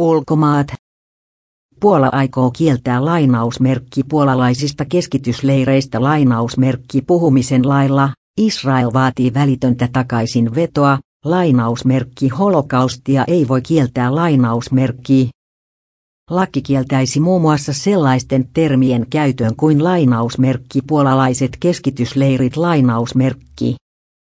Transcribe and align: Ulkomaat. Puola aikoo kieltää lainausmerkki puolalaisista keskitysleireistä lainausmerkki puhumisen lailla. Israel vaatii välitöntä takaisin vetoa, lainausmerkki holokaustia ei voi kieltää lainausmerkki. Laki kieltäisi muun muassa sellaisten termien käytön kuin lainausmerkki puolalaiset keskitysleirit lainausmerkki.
Ulkomaat. 0.00 0.66
Puola 1.80 2.08
aikoo 2.12 2.50
kieltää 2.50 3.04
lainausmerkki 3.04 4.04
puolalaisista 4.04 4.84
keskitysleireistä 4.84 6.02
lainausmerkki 6.02 7.02
puhumisen 7.02 7.68
lailla. 7.68 8.10
Israel 8.38 8.90
vaatii 8.92 9.34
välitöntä 9.34 9.88
takaisin 9.92 10.54
vetoa, 10.54 10.98
lainausmerkki 11.24 12.28
holokaustia 12.28 13.24
ei 13.28 13.48
voi 13.48 13.62
kieltää 13.62 14.14
lainausmerkki. 14.14 15.30
Laki 16.30 16.62
kieltäisi 16.62 17.20
muun 17.20 17.42
muassa 17.42 17.72
sellaisten 17.72 18.48
termien 18.52 19.06
käytön 19.10 19.56
kuin 19.56 19.84
lainausmerkki 19.84 20.82
puolalaiset 20.86 21.56
keskitysleirit 21.60 22.56
lainausmerkki. 22.56 23.76